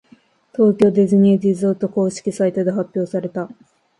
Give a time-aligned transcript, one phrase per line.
[0.55, 3.49] 東京ディズニーリゾート公式サイトで発表された。